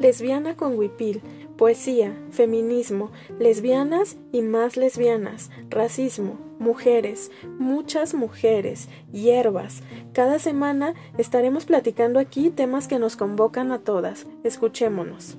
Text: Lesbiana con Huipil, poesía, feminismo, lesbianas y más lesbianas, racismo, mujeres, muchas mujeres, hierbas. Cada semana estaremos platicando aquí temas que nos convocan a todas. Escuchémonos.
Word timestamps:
Lesbiana 0.00 0.56
con 0.56 0.78
Huipil, 0.78 1.20
poesía, 1.58 2.16
feminismo, 2.30 3.10
lesbianas 3.38 4.16
y 4.32 4.40
más 4.40 4.78
lesbianas, 4.78 5.50
racismo, 5.68 6.38
mujeres, 6.58 7.30
muchas 7.58 8.14
mujeres, 8.14 8.88
hierbas. 9.12 9.82
Cada 10.14 10.38
semana 10.38 10.94
estaremos 11.18 11.66
platicando 11.66 12.18
aquí 12.18 12.48
temas 12.48 12.88
que 12.88 12.98
nos 12.98 13.16
convocan 13.16 13.72
a 13.72 13.78
todas. 13.78 14.26
Escuchémonos. 14.42 15.36